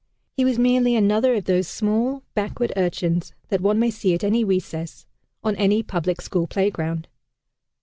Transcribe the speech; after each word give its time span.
He 0.35 0.43
was 0.43 0.57
merely 0.57 0.95
another 0.95 1.35
of 1.35 1.43
those 1.43 1.67
small, 1.67 2.23
backward 2.33 2.73
urchins 2.75 3.33
that 3.49 3.61
one 3.61 3.77
may 3.77 3.91
see 3.91 4.15
at 4.15 4.23
any 4.23 4.43
recess, 4.43 5.05
on 5.43 5.55
any 5.57 5.83
public 5.83 6.21
school 6.21 6.47
playground. 6.47 7.07